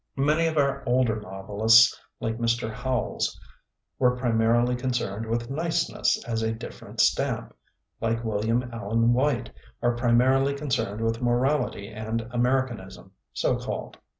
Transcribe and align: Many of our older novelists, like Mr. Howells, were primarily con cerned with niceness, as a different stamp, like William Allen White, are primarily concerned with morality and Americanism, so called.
Many 0.17 0.47
of 0.47 0.57
our 0.57 0.81
older 0.87 1.21
novelists, 1.21 1.95
like 2.19 2.39
Mr. 2.39 2.73
Howells, 2.73 3.39
were 3.99 4.15
primarily 4.17 4.75
con 4.75 4.89
cerned 4.89 5.27
with 5.27 5.51
niceness, 5.51 6.17
as 6.25 6.41
a 6.41 6.51
different 6.51 6.99
stamp, 6.99 7.55
like 7.99 8.23
William 8.23 8.67
Allen 8.73 9.13
White, 9.13 9.51
are 9.79 9.95
primarily 9.95 10.55
concerned 10.55 11.01
with 11.01 11.21
morality 11.21 11.87
and 11.87 12.27
Americanism, 12.31 13.11
so 13.31 13.57
called. 13.57 13.99